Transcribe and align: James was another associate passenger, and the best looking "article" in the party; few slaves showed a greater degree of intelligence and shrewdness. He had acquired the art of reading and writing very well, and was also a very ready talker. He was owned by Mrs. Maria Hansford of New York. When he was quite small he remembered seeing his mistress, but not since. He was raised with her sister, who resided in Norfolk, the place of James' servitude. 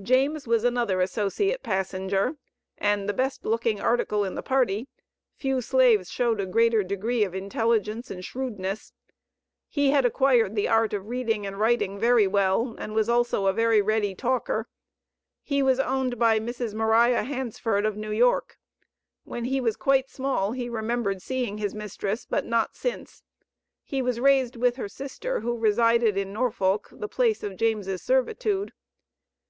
James 0.00 0.46
was 0.48 0.64
another 0.64 1.02
associate 1.02 1.62
passenger, 1.62 2.36
and 2.78 3.06
the 3.06 3.12
best 3.12 3.44
looking 3.44 3.78
"article" 3.82 4.24
in 4.24 4.34
the 4.34 4.42
party; 4.42 4.88
few 5.36 5.60
slaves 5.60 6.10
showed 6.10 6.40
a 6.40 6.46
greater 6.46 6.82
degree 6.82 7.22
of 7.22 7.34
intelligence 7.34 8.10
and 8.10 8.24
shrewdness. 8.24 8.94
He 9.68 9.90
had 9.90 10.06
acquired 10.06 10.54
the 10.54 10.68
art 10.68 10.94
of 10.94 11.08
reading 11.10 11.44
and 11.46 11.60
writing 11.60 11.98
very 11.98 12.26
well, 12.26 12.76
and 12.78 12.94
was 12.94 13.10
also 13.10 13.44
a 13.46 13.52
very 13.52 13.82
ready 13.82 14.14
talker. 14.14 14.66
He 15.42 15.62
was 15.62 15.78
owned 15.78 16.18
by 16.18 16.40
Mrs. 16.40 16.72
Maria 16.72 17.22
Hansford 17.22 17.84
of 17.84 17.94
New 17.94 18.10
York. 18.10 18.56
When 19.24 19.44
he 19.44 19.60
was 19.60 19.76
quite 19.76 20.08
small 20.08 20.52
he 20.52 20.70
remembered 20.70 21.20
seeing 21.20 21.58
his 21.58 21.74
mistress, 21.74 22.24
but 22.24 22.46
not 22.46 22.74
since. 22.74 23.22
He 23.84 24.00
was 24.00 24.18
raised 24.18 24.56
with 24.56 24.76
her 24.76 24.88
sister, 24.88 25.40
who 25.40 25.58
resided 25.58 26.16
in 26.16 26.32
Norfolk, 26.32 26.88
the 26.90 27.06
place 27.06 27.42
of 27.42 27.56
James' 27.58 28.00
servitude. 28.00 28.72